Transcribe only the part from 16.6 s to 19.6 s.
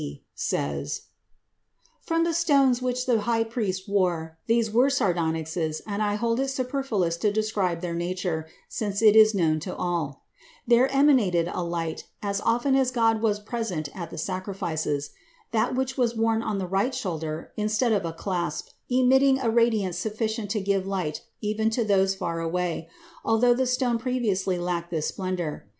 right shoulder instead of a clasp emitting a